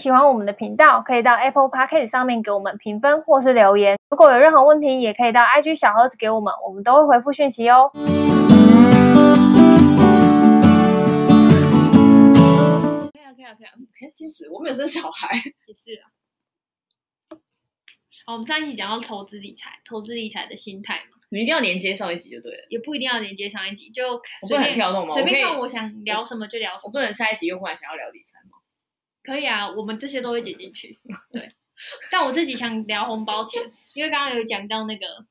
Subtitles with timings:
[0.00, 3.98] 喜欢我们的频道，可以到 Apple Podcast 上面给我们评分或是留言。
[4.08, 7.90] 如果有任何问题，也可以到 IG 小盒子给我们，我们都会回复讯息哦。
[7.92, 8.00] 可
[13.18, 13.74] 以啊，可以啊，可以啊。
[14.54, 15.36] 我没有生小孩，
[15.66, 16.08] 也是啊。
[18.24, 21.18] 好，我们上一集讲到投资理财，投资理财的心态嘛。
[21.28, 25.12] 你一定要连接上一集就对了，也不一定要连接上一集，就随便很跳动吗？
[25.12, 26.80] 随便看我想聊什么就聊什么。
[26.84, 28.49] 我，我不能下一集又忽然想要聊理财吗？
[29.30, 30.98] 可以啊，我们这些都会剪进去。
[31.30, 31.54] 对，
[32.10, 35.24] 但我自己想聊红包钱，因为刚刚有讲到那个，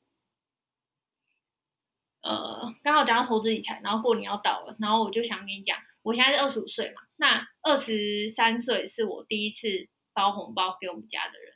[2.22, 11.56] 呃，刚好讲到投资理财，然后过年要到了，然后我就想跟你讲，我现在是二十五岁嘛，那二十三岁是我第一次包红包给我们家的人，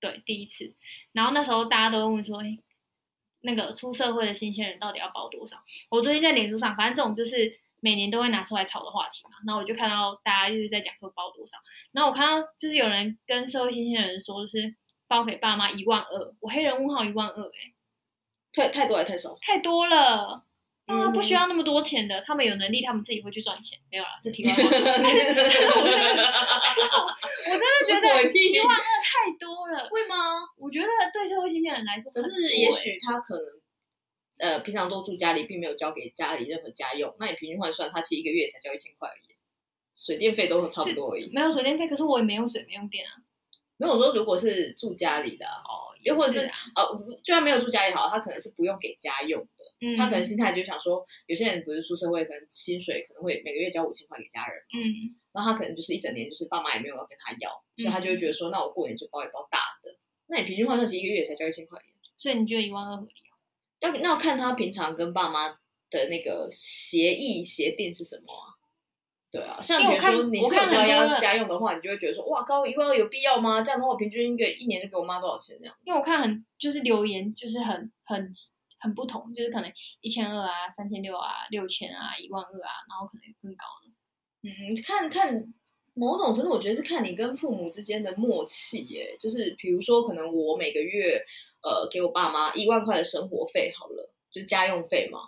[0.00, 0.74] 对，第一次。
[1.12, 2.42] 然后那时候大家都问说，
[3.42, 5.62] 那个出社会的新鲜人到底要包多少？
[5.90, 9.32] 我最近在脸书上，反正这种就是每年都会拿出来炒的话题嘛。
[9.44, 11.58] 然后我就看到大家一直在讲说包多少，
[11.90, 14.74] 然后我看到就是有人跟社会新鲜人说，就是
[15.08, 17.74] 包给爸妈一万二，我黑人问号一万二，哎，
[18.52, 19.36] 太太多还太少？
[19.40, 20.44] 太多了。
[20.84, 23.78] 爸妈不需要那么多钱的，他们有能力，他们自己会去赚钱。
[23.88, 24.62] 没有啦，这题外话。
[24.66, 24.68] 我
[27.50, 29.88] 真的觉得一万二太多了。
[29.88, 30.42] 会吗？
[30.58, 33.42] 我觉得对社会新鲜人来说，可是也许他可能
[34.42, 37.14] 呃平常都住家里，并没有交给家里任何家用。
[37.18, 39.36] 那你平均换算，他其实一个月才交一千块而已，
[39.94, 41.30] 水电费都差不多而已。
[41.32, 43.22] 没有水电费，可是我也没用水，没用电啊。
[43.76, 46.40] 没有说，如果是住家里的哦，又或者是
[46.74, 46.84] 呃，
[47.24, 49.64] 就算没有住家里好，他可能是不用给家用的。
[49.80, 54.62] 嗯，他可能心态就想说，有些人不是出社会，可能薪水可能会每个月交五千块给家人。
[54.74, 59.96] 嗯，那他可能就是一整年，就是爸妈也没有要跟他要，所以他就会觉得说，那我过年就包一包大的。
[60.26, 61.80] 那你平均换算其实一个月才交一千块，
[62.16, 63.21] 所以你觉得一万二合理啊？
[63.82, 65.48] 要那要看他平常跟爸妈
[65.90, 68.46] 的那个协议协定是什么啊？
[69.30, 73.62] 对啊，像比如说你是要要家用的话，你就会觉得说，哇，高一万二有必要吗？
[73.62, 75.74] 这样的话，我平均一个一年就给我妈多少钱这样？
[75.84, 78.30] 因为我看很就是留言就是很很
[78.78, 79.72] 很不同，就是可能
[80.02, 83.90] 一千二啊、三千六啊、六千啊、一万二啊，然后可能更高的。
[84.44, 84.50] 嗯，
[84.86, 85.32] 看看
[85.94, 89.16] 某种程度，我觉得是看你跟父母之间的默契耶。
[89.18, 91.24] 就是比如说，可能我每个月
[91.62, 95.20] 呃给我爸妈一万块的生活费好了，就是家用费嘛，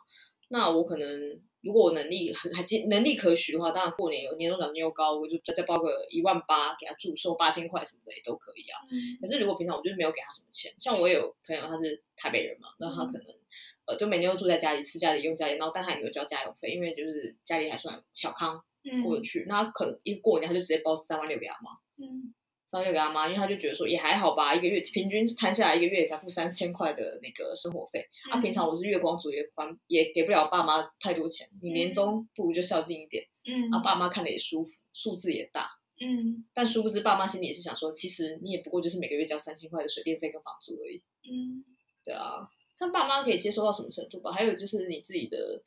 [0.49, 1.41] 那我可能。
[1.65, 8.85] 如果我能力很还能力可许的话，当然过年有年终奖金又高，我就再再包个一万八给他祝寿八千块什么的也都可以啊。
[8.91, 13.41] 嗯、可是如果平常我就是没有给他什么钱，像我有朋友他是台北人嘛，那他可能、嗯、
[13.87, 18.63] 呃就每年都住在家里吃家里用家里，然后但他也没有交家用费，因为就是家里还算小康
[19.03, 21.71] 过得去，那、嗯、他可能一过年他就直接包三万六给他妈。
[21.97, 22.35] 嗯。
[22.67, 28.05] 三万六给他妈，因为他就觉得说也还好吧，一个月平均摊下来一个月也才付三千块的那个生活费。
[28.31, 31.49] 啊、平常我是月光族，也还也给不了爸妈太多钱。
[31.63, 35.69] 你年终不如就孝敬一点，嗯，啊，爸妈看着也舒服，数字也大，
[36.01, 36.45] 嗯。
[36.53, 41.01] 但殊不知爸妈心里也是想说，其实你也不过就是每个月交三千块的水电费跟房租而已，
[41.31, 41.63] 嗯，
[42.03, 42.49] 对啊。
[42.77, 44.33] 看爸妈可以接受到什么程度吧。
[44.33, 45.63] 还有就是你自己的，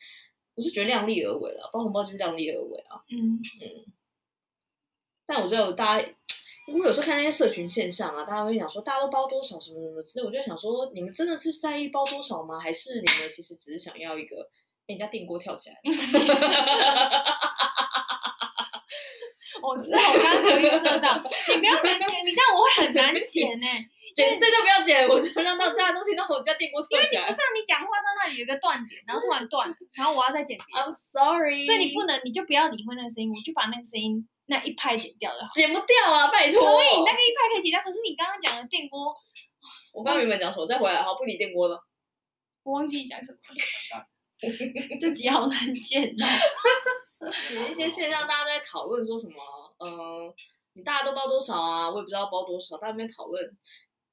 [0.57, 3.85] 我是觉得量力而为了，包红包就是量力而为啊，嗯嗯。
[5.25, 6.09] 但我觉得大家。
[6.69, 12.59] 我有时候看那些社群现象啊，大家会讲说大家都包多少什么什么之类，我就想说，你们真的是在意包多少吗？
[12.59, 14.50] 还是你们其实只是想要一个
[14.85, 15.78] 人家电锅跳起来？
[19.63, 21.94] 我知道，我刚刚有预设到，你不要剪，
[22.25, 23.68] 你这样我会很难剪呢。
[24.17, 27.22] 剪这就不要剪，我就让大家都听到我家电锅跳起来。
[27.22, 30.57] 因为你不是你讲话到那里有一个断点，然后突然断，然后我要再剪。
[30.73, 31.63] I'm sorry。
[31.63, 35.45] 所以你不能，你就不要理会那个声音，我就把那个声音那一拍剪掉了。
[35.53, 36.59] 剪不掉啊，拜托。
[36.66, 37.79] 可以，那个一拍可以剪掉。
[37.85, 39.13] 可是你刚刚讲的电锅，
[39.94, 40.66] 我刚刚原本讲什么？
[40.66, 41.85] 再回来，哈，不理电锅了。
[42.63, 44.07] 我忘记讲什么了。
[45.00, 47.29] 这集好难剪哦。
[47.47, 49.35] 其实一些现象，大家都在讨论说什么？
[49.79, 50.33] 嗯、呃，
[50.73, 51.89] 你大家都包多少啊？
[51.89, 53.44] 我也不知道包多少，大家没讨论。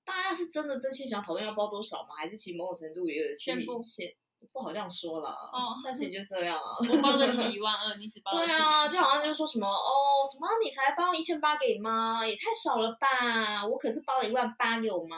[0.05, 2.15] 大家是真的真心想讨论要包多少吗？
[2.17, 4.15] 还是其某种程度也有心理先？
[4.53, 5.31] 不好这样说啦。
[5.31, 6.77] 哦，但是也就这样啊。
[6.93, 8.53] 我包得起一万二，你只包得起。
[8.53, 13.67] 对啊，就好像就是说什么哦，什么你才包一千八给你妈，也太少了吧？
[13.67, 15.17] 我可是包了一万八给我妈。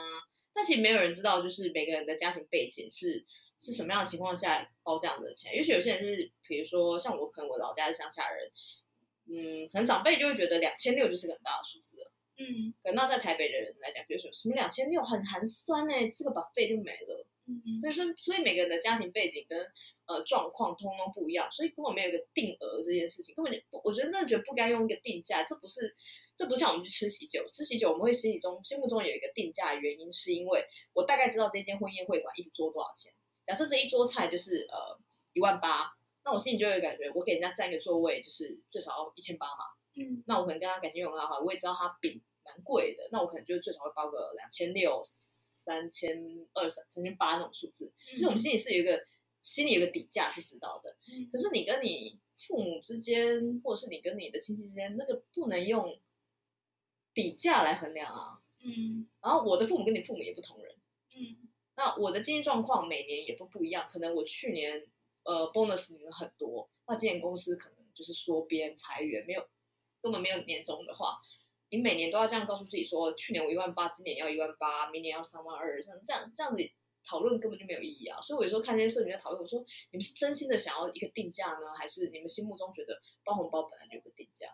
[0.54, 3.26] 但其实没有人知道，就是每个人的家庭背景是
[3.58, 5.52] 是什么样的情况下包这样的钱。
[5.54, 8.48] 也许有些人是，比如说像我，可能我老家是乡下人，
[9.28, 12.12] 嗯，可能长辈就会觉得两千六就是个很大的数字了。
[12.38, 17.26] 嗯，可能在台北的人来讲，就是什么两千六很寒酸哎，吃个 buffet 就没了。
[17.48, 19.56] 嗯，所以所以每个人的家庭背景跟
[20.06, 25.94] 呃状况通通不一样，所以根本没有一个定额这件事情，根本就不，我觉得真的觉得不该用一个定价，这不是
[26.36, 33.12] 这不像我们去吃喜酒，吃喜酒我们会心里中心目中有一个定价的原因，是因为我大概知道这间婚宴会馆一桌多少钱，
[33.44, 34.98] 假设这一桌菜就是呃
[35.32, 35.92] 一万八，
[36.24, 39.64] 那我心里就会感觉我给人家占一个座位就是最少要一千八嘛。
[39.96, 46.22] 嗯，那我可能跟他感情又很好，我也知道他饼蛮贵的，那我可能就最少会包个两千六、三千
[46.54, 47.92] 二、三三千八那种数字。
[48.10, 49.04] 其实我们心里是有一个
[49.40, 50.96] 心里有个底价是知道的。
[51.10, 55.98] 嗯，可是你跟你父母之间，或者是你跟你的亲戚之间，那个不能用
[57.14, 58.38] 底价来衡量啊。
[58.58, 60.74] 嗯，然后我的父母跟你父母也不同人。
[61.14, 64.86] 嗯，那我的经济状况每年也都不一样，可能我去年
[65.24, 69.46] 呃 bonus 领了很多，那今年公司可能就是缩编裁员，没有
[70.06, 71.20] 根本没有年终的话，
[71.70, 76.62] 你每年都要这样告诉自己说，去年我一万八，今年要一万八，明年要三万二，像这样这样子
[77.02, 78.20] 讨论根本就没有意义啊。
[78.20, 79.58] 所以我有时候看这些社群在讨论，我说
[79.90, 84.46] 你们是真心的想要一个定价呢，还是你们心目中觉得包红包本来就有个定价？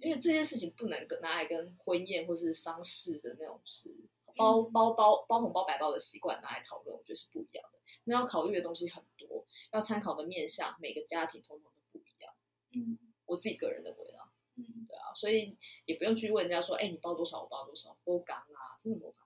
[0.00, 4.08] 因为这件事情不能跟拿来跟婚宴或是丧事的那种是。
[4.36, 7.78] 包包包包红包白包的习惯拿来讨论，我觉得是不一样的。
[8.02, 12.34] 那要考虑的东西很多，要参考的面向，每个家庭通通都不一样。
[12.72, 14.32] 嗯，我自己个人认为啦。
[14.56, 19.20] 嗯，对啊，所以也不用去问人家说，哎，你包多少，我包多少，不敢啊，真的不敢。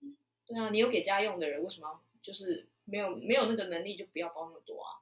[0.00, 0.16] 嗯，
[0.46, 5.00] 对啊，你有给家用的人，为什么要就是没有没有那个能力，就不要包那么多啊？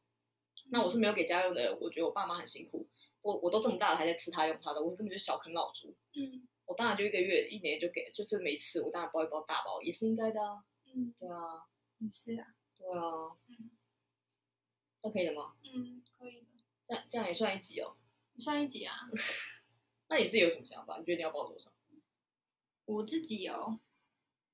[0.71, 2.87] 那我是没有给家用的人，我觉得我爸妈很辛苦，
[3.23, 5.95] 我我都这么大了还在吃他用他的，我根本就是小啃老族。
[6.15, 6.47] 嗯。
[6.67, 10.63] 我当然就一个月一年就给，就这么一次，我当然包一包大包也是应该的啊。
[10.85, 11.65] 嗯，对啊，
[11.99, 13.71] 嗯是啊，对啊，嗯，
[15.03, 15.55] 那可以了吗？
[15.65, 16.47] 嗯，可以的。
[16.85, 17.97] 这样这样也算一集哦。
[18.37, 19.09] 算一集啊？
[20.09, 20.99] 那你自己有什么想法？
[20.99, 21.71] 你觉得你要报多少？
[22.87, 23.79] 我自己哦，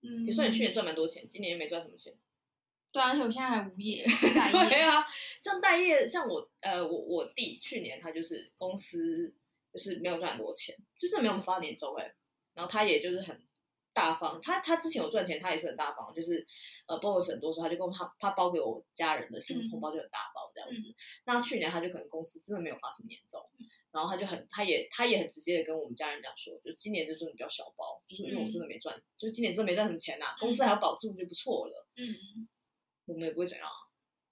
[0.03, 2.13] 嗯，你说你去年赚蛮多钱，今年又没赚什么钱。
[2.93, 4.05] 对啊，而且我现在还无业。
[4.69, 5.05] 对啊，
[5.41, 9.35] 像待业，像我呃，我我弟去年他就是公司。
[9.75, 12.15] 就是没有赚很多钱，就是没有发年终哎，
[12.55, 13.44] 然后他也就是很
[13.95, 16.47] 大方，他他之前有赚钱，他也是很大方，就是
[16.87, 20.89] 呃 bonus 很多时候他就跟他他包给我家人的新红包就很大包这样子。
[20.89, 20.95] 嗯、
[21.25, 31.87] 那去年他就可能公司真的没有发什么年终，嗯、然后他就很他也他也很直接的跟我们家人讲说，就今年就真的比较小包，就是因为我真的没赚，嗯、就今年真的没赚什么钱呐、啊，公司还要保住就不错了。
[31.97, 32.49] 嗯，
[33.07, 33.69] 我们也不会怎样，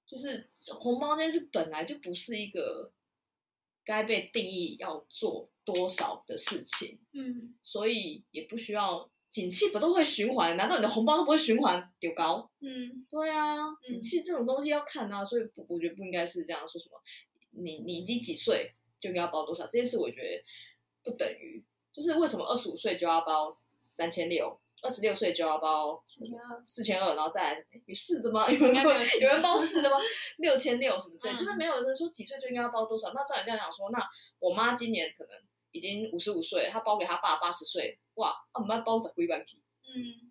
[0.05, 0.51] 就是
[0.81, 2.93] 红包这件事本来就不是一个。
[3.85, 10.57] 该被定义要做多少的事情，嗯，所以也不需要景气不都会循环？
[10.59, 12.49] 难道你的红包都不会循环丢高？
[12.61, 17.01] 嗯，对啊，景气这种东西要看啊，所以不，我觉得不应该是这样说什么。
[17.53, 19.65] 你你已经几岁就应该要包多少？
[19.65, 20.45] 这件事我觉得
[21.03, 23.49] 不等于，就是为什么二十五岁就要包
[23.81, 24.61] 三千六？
[24.83, 28.51] 二十六岁就要包四千二，四千二，然后再来有四的吗？
[28.51, 28.75] 有人
[29.21, 29.97] 有人包四的吗？
[30.39, 33.13] 六千六什么之类，就是没有人说几岁就应该要包多少。
[33.15, 34.05] 那照你这样讲说，那
[34.41, 35.31] 我妈今年可能
[35.73, 39.61] 已经五十五岁，他包给他爸八十岁，哇，啊，我们班包十几万起。
[39.83, 40.31] 嗯，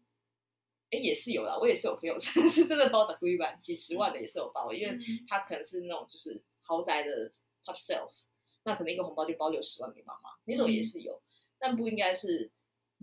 [0.91, 4.97] 哎，也是有啦，我也是有朋友 是真的包十几万，几十万的也是有包，因为
[5.27, 7.29] 他可能是那种就是豪宅的
[7.63, 8.27] top sales，
[8.63, 11.21] 那可能一个红包就包六十万给妈妈，那种也是有，
[11.59, 12.51] 但不应该是。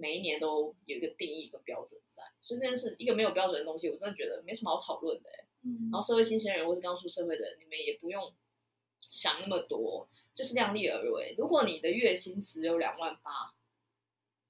[0.01, 5.29] 每一年都有一个定义跟标准在，所以这件事一个没有标准的东西，我真的觉得没什么好讨论的。
[5.65, 8.33] 嗯，然后社会新鲜人或是刚出社会的人，你们也不用
[9.11, 11.35] 想那么多，就是量力而为。
[11.37, 13.55] 如果你的月薪只有两万八，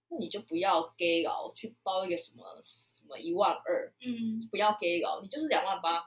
[0.08, 6.04] 那你就不要给搞去包一个什么什么一万二，嗯，不要给搞，你就是两万八，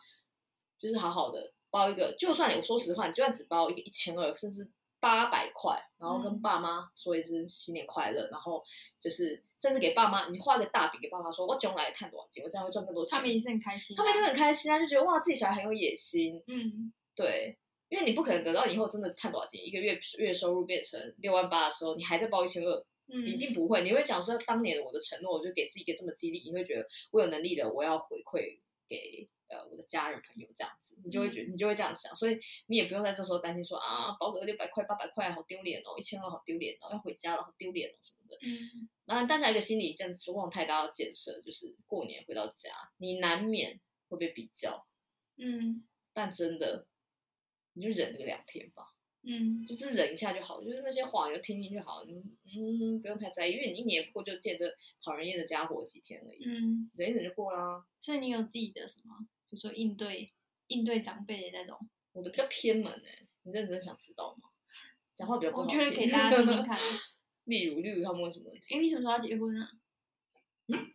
[0.80, 2.16] 就是好好的包一个。
[2.18, 4.70] 就算你我说实话，你就算只包一个一千二，甚至。
[5.02, 8.64] 八百块，然后跟爸妈说一声新年快乐，嗯、然后
[9.00, 13.18] 就是甚至给爸妈，你画个大饼给爸妈说，我将来赚多少钱，我这样会赚更多钱。
[13.18, 16.40] 他们也是很开心，他们就很开心啊，就觉得哇，自己小孩很有野心。
[16.46, 17.58] 嗯，对，
[17.92, 23.84] 因为你不可能等到以后真的赚多少钱，一个月月收入变成六万八的时候，你还在包一千二，嗯，一定不会。
[23.84, 29.30] 你会想说，当年我的承诺，我就给自己一个这么激励，你会觉得我有能力的，我要回馈给。
[29.52, 38.38] 呃，我的家人朋友这样子，你就会觉得，你就会这样想，所以你也不用在这时候担心说啊，包个六百块、八百块好丢脸哦，一千二好丢脸哦，要回家了好丢脸哦什么的。
[38.48, 44.88] 嗯，然后大家一个心理建设，望太大的建设，就是过年回到家，你难免会被比较。
[45.36, 45.84] 嗯，
[46.14, 46.88] 但真的，
[47.74, 48.84] 你就忍个两天吧。
[49.24, 54.66] 嗯，就是忍一下就好，就是那些话你就听听就好，嗯嗯，不用太在意，因为你一年不过就见这
[55.04, 56.44] 讨人厌的家伙几天而已。
[56.44, 57.86] 嗯，忍一忍就过啦。
[58.00, 59.16] 所以你有自己的什么？
[59.52, 60.34] 就说应对
[60.68, 61.78] 应对长辈的那种，
[62.14, 64.50] 我的比较偏门哎、欸，你认真想知道吗？
[65.14, 66.80] 讲话比较不好听，我觉得给大家听听看。
[67.46, 68.74] 例如，例如他们问什么问题？
[68.74, 69.72] 哎，你什么时候要结婚啊？
[70.68, 70.92] 嗯？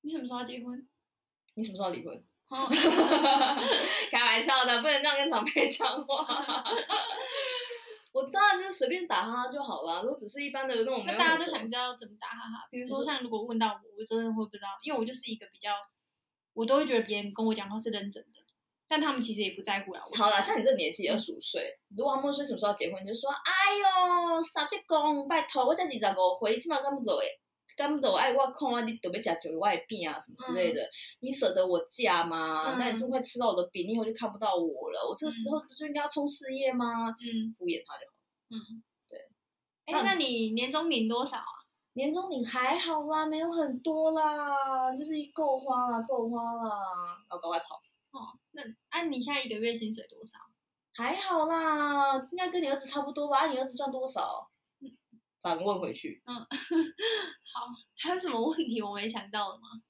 [0.00, 0.88] 你什么时候要结婚？
[1.54, 2.24] 你什么时候要离婚？
[2.52, 2.68] 哦、
[4.10, 6.64] 开玩笑的，不能这样跟长辈讲话。
[8.12, 11.02] 我当然就是随便打哈哈就好了，如果只是一般的那种。
[11.06, 15.70] 那大家都想知道怎么打哈哈，比如说像如果问到我，我真的会不知道，因为我就是一个比较。
[16.54, 18.38] 我都会觉得别人跟我讲话是认真的，
[18.86, 20.00] 但他们其实也不在乎啦。
[20.18, 27.26] 好了，像你这年纪二十五岁，如果他们说什么时候结婚，你就说哎呦，三节公拜托，我才二十五岁，起码干不到诶，
[27.76, 30.88] 干不到爱我看啊，你准备吃酒外饼啊什么之类的，嗯、
[31.20, 32.74] 你舍得我嫁吗？
[32.74, 35.08] 嗯、那你这么快吃到我的饼，你以后就看不到我了。
[35.08, 37.08] 我这个时候不是应该要冲事业吗？
[37.10, 38.12] 嗯，敷衍他就好。
[38.50, 39.18] 嗯，对。
[39.86, 41.62] 哎、欸，那你年终领多少啊？
[41.94, 46.68] 年终领还好啦，没有很多啦，就是够花啦，够花啦，
[47.28, 47.76] 然后赶快跑。
[48.12, 50.38] 哦，那按、啊、你现在一个月薪水多少？
[50.94, 53.40] 还好啦，应该跟你儿子差不多吧？
[53.40, 54.50] 啊、你儿子赚多少？
[55.42, 56.22] 嗯，反问回去。
[56.26, 56.34] 嗯，
[57.52, 57.66] 好，
[57.98, 59.82] 还有什么问题我没想到的吗？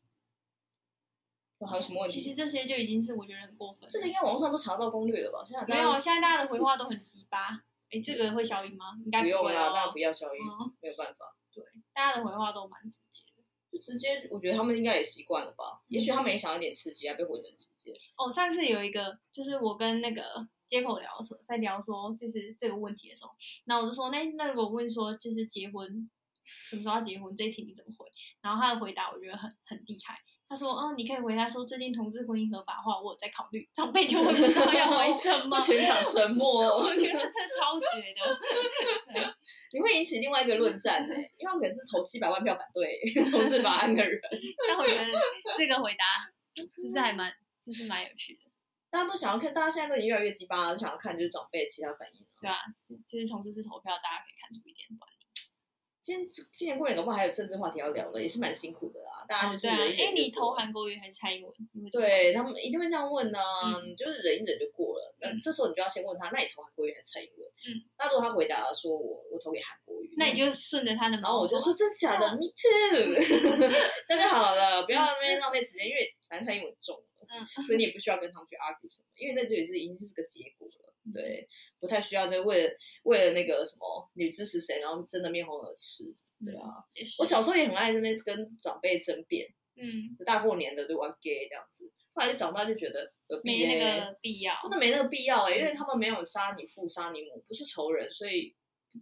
[1.68, 2.20] 还有什么问题？
[2.20, 3.88] 其实这些就已经是我觉得很过分。
[3.88, 5.44] 这个应该网络上都查到攻略了吧？
[5.44, 7.62] 现在没有，现在大家的回话都很鸡巴。
[7.90, 8.98] 哎，这个会消音吗？
[9.04, 11.36] 应该不，不用啦，那不要消音，嗯、没有办法。
[11.52, 15.64] 对，大家的回话都蛮直接的，就直接，我觉得他们应该也习惯了吧？
[15.82, 17.94] 嗯、也许他们也想要一点刺激啊，被回的直接。
[18.16, 23.30] 哦，上次有一个，就是我跟那个街口聊的时候，在聊说就是这个问题的时候，
[23.66, 26.08] 那我就说，那那如果问说就是结婚
[26.66, 28.06] 什么时候要结婚这一题你怎么回？
[28.40, 30.18] 然后他的回答我觉得很很厉害。
[30.48, 36.60] 他说：“哦，你可以回答说，最近同志婚姻合法化，我有在考虑。”长辈就会不知道要回什么，全场沉默。
[36.76, 38.20] 我觉得这超绝的，
[39.14, 39.24] 对，
[39.72, 43.00] 你会引起另外一个论战呢，因为我们可能是投七百万票反对
[43.30, 44.20] 同志法案的人。
[44.68, 45.06] 但我觉得
[45.56, 46.04] 这个回答
[46.76, 47.32] 就是还蛮，
[47.64, 48.51] 就是蛮有趣的。
[48.92, 52.26] 大家都想要看，大家现在都已经越来越鸡巴了，都想要看就是长辈其他反应。
[52.42, 52.58] 对啊，
[53.08, 55.24] 就是从这次投票，大家可以看出一点端倪。
[56.02, 59.24] 今天今年过年的话还有政治话题要聊的，也是蛮辛苦的啦。
[59.26, 61.54] 大家就是哎、你投韩国瑜还是蔡英文？
[61.90, 65.16] 对他们一定会这样问呢、啊，嗯、就是忍一忍就过了。
[65.20, 67.48] 那、嗯、这时候你就要先问他，那你投韩国瑜还是蔡英文？
[67.64, 73.16] 嗯，那如果他回答了说我我投给韩国瑜，那你就顺着他的，然后我就说真假的，Me too，
[74.04, 77.02] 这样就好了，不要那边浪费时间，因为反正蔡英文重。
[77.32, 80.92] 嗯， 所以你也不需要跟他们去 argue 什么，因为那就也是已经是个结果了。
[81.12, 81.48] 对，
[81.80, 82.74] 不太需要就为了
[83.04, 86.04] 为了那个什么你支持谁，然后争得面红耳赤。
[86.44, 93.12] 对啊，嗯、我小时候也很爱那边跟长辈争辩，嗯，大过年的对玩 gay 这样子，后来就长大就觉得
[93.44, 98.54] 没那个必要，真的没那个必要哎、欸，因为他们没有杀你父杀你母，不是仇人，所以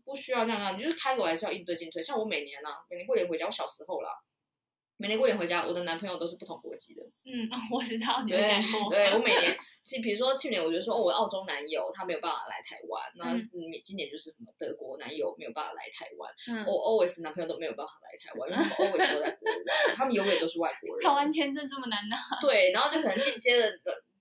[0.04, 2.02] 不需要这样啊，你就是开个玩笑应对进退。
[2.02, 4.10] 像我每年啊，每年过年回家，我小时候啦。
[5.00, 7.02] 每年过年回家，我的男朋友都是不同国籍的。
[7.24, 8.38] 嗯， 我知道你对
[8.90, 13.32] 对，我每年，其比如说去年，我就说哦，我澳洲男友他没有办法来台湾，那
[13.82, 21.08] 今年就是什么德国男友没有办法来台湾，我 always 男朋友都没有办法来台湾，因为他们 always 都在国外，他们永远都是外国人。
[21.08, 22.18] 台湾签证这么难拿？
[22.38, 23.72] 对，然后就可能进阶的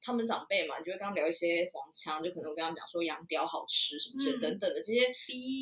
[0.02, 5.12] 他们长辈嘛，就会跟他们聊一些黄腔，就可能我跟他们讲说羊屌好吃什么之类等等的这些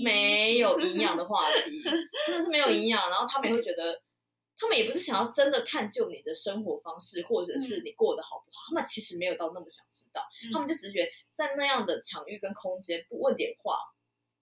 [0.03, 1.81] 没有营养的话题，
[2.27, 3.99] 真的是没有营养，然后他们也会觉得。
[4.57, 13.77] 他们也不是想要真的探究你的生活方式，或者是你过得好不好，嗯、他们其实没有到那么想知道，嗯、他们就只是觉得在那样的场域跟空间不问点话，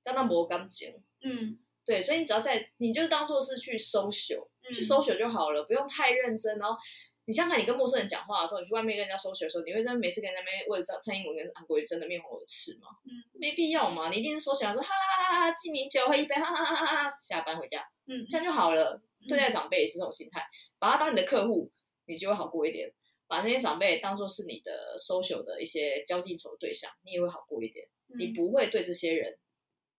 [0.03, 0.95] 让他磨干净。
[1.22, 6.57] 嗯，对，所以你只要在，你就当做是去 social，去 social 就好了，不用太认真。
[6.60, 6.77] 然后
[7.25, 12.88] 你想想，你跟陌生人讲话的时候，你去外面跟人家 social 的时候，你会在每次跟那边为了找蔡英文跟韩国瑜真的面红耳赤吗？
[13.05, 19.01] 嗯，没必要嘛，你一定是 social 说哈哈哈哈，敬你酒喝一杯，哈哈哈哈，下班回家，嗯，这样就好了。
[19.27, 20.46] 对待长辈也是这种心态，
[20.79, 21.72] 把他当你的客户，
[22.05, 22.89] 你就会好过一点；
[23.27, 27.88] 把那些长辈当做是你的 social 的一些交际应酬对象，你也会好过一点。
[28.08, 29.38] 嗯、你不会对这些人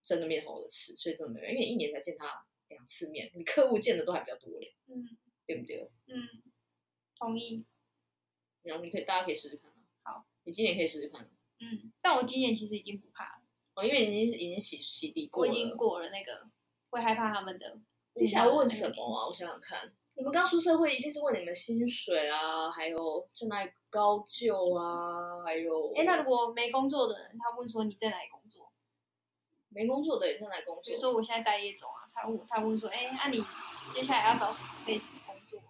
[0.02, 4.74] 真的面红耳赤，所以真的没有，因为一年才见他两次面，你客户见的都还比较多嘞。
[4.86, 5.90] 嗯，对不对？
[6.06, 6.42] 嗯，
[7.16, 7.64] 同意。
[8.62, 9.76] 然后你可以，大家可以试试看啊。
[10.02, 11.28] 好，你今年可以试试看。
[11.58, 13.42] 嗯，但我今年其实已经不怕了。
[13.74, 16.48] 哦，因为已经已经洗洗涤过了，我已经过了那个
[16.90, 17.80] 会害怕他们的。
[18.16, 19.26] 接下来问什么啊？
[19.28, 25.92] 我想想看，你们刚出社会一定是问你们薪水啊，还有在哪里高就啊，还有……
[25.94, 28.72] 哎，那如果没工作的人，他问说你在哪里工作？
[29.68, 30.82] 没工作的人在哪里工作？
[30.84, 33.44] 比如说我现在待业中啊，他问他问说，哎，那你
[33.92, 35.60] 接下来要找什么类型的工作？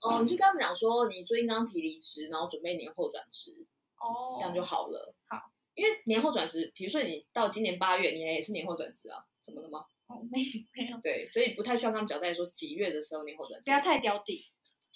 [0.00, 3.66] 哦，你就跟他们讲说，你最近刚提离职，然后准备年后转职，
[4.00, 5.14] 哦，这样就好了。
[5.28, 9.84] 好，因为年后转职，比如说你到今年八月，你也是年后转职啊，怎么了吗？
[10.30, 10.38] 没
[10.74, 14.46] 没有，对，所以不太需要他们交代说几月的时候你或者不要太刁地。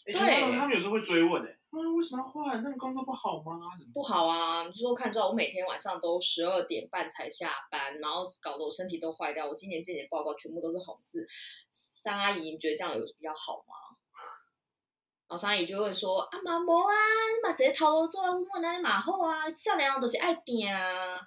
[0.04, 0.12] 对，
[0.52, 2.62] 他们有时候会追问，哎，啊，为什么要换？
[2.62, 3.58] 那个工作不好吗？
[3.92, 9.48] 不好啊，就说看照我每天晚上都十二点半才下班，然后搞得我身体都坏掉。
[9.48, 11.26] 我今年健检报告全部都是红字。
[11.70, 13.98] 三阿姨，你觉得这样有比较好吗？
[15.28, 16.94] 然后三阿姨就会说啊，嘛无啊，
[17.34, 21.18] 你嘛直接头路做，我那嘛好啊，少年人都是爱拼啊。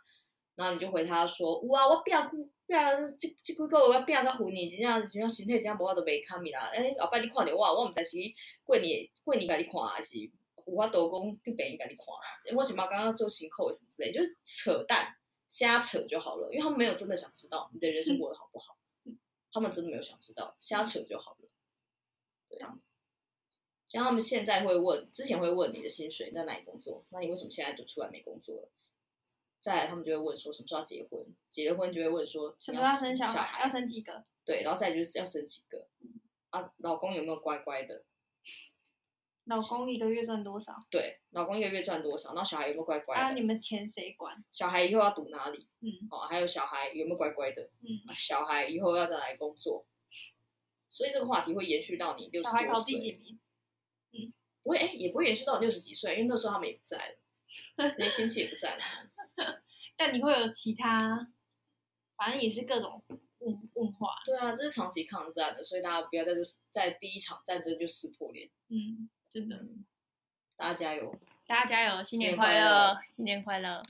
[0.59, 2.45] 然后你就回他说，有啊，我拼过。
[2.67, 6.69] 对啊，这这几个月我拼到昏去，真正真正身体真正无法都袂堪咪啦。
[6.73, 8.17] 哎，后摆你看到我，我毋知是
[8.65, 10.17] 过年过年甲你看还是
[10.65, 15.15] 五花斗工跟别人家你夸啦，为什么刚刚做新扣什么之类，就是扯淡
[15.47, 19.17] 瞎扯就好了，因为他们没有真的想知道你的人生过得好不好，嗯、
[19.53, 21.49] 他们真的没有想知道，瞎扯就好了。
[22.49, 22.77] 对啊，
[23.87, 28.69] 像他们现在会问，之前会问你的薪水在哪里工作，那你为什么现在就出来没工作了？
[29.61, 34.25] 再来他们就会问说什么时候要结婚，结了婚就会问说什么时候要生小孩，要生几个？
[34.45, 35.87] 对，然后再就是要生几个，
[36.49, 38.03] 啊，老公有没有乖乖的？
[39.45, 40.85] 老公一个月赚多少？
[40.91, 42.29] 对，老公一个月赚多少？
[42.29, 43.21] 然后小孩有没有乖乖的？
[43.21, 44.43] 啊，你们钱谁管？
[44.51, 45.67] 小孩以后要读哪里？
[45.81, 47.63] 嗯，哦，还有小孩有没有乖乖的？
[47.81, 49.85] 嗯，小孩以后要在哪里工作？
[50.87, 52.61] 所以这个话题会延续到你六十多岁。
[52.61, 53.39] 小孩考第几名？
[54.13, 57.15] 嗯，不会，哎，也不会延续到你六十几岁，因为那时候他们也不在了，
[57.97, 58.83] 那些亲戚也不在了。
[59.99, 61.27] 但你会有其他，
[62.15, 63.03] 反正也是各种
[63.39, 64.15] 问问话。
[64.25, 66.39] 对啊，这是长期抗战的，所以大家不要在这
[66.71, 68.49] 在第一场战争就撕破脸。
[68.69, 69.59] 嗯，真的，
[70.55, 71.13] 大家加油！
[71.45, 72.01] 大家加油！
[72.01, 72.97] 新年快乐！
[73.13, 73.83] 新年快乐！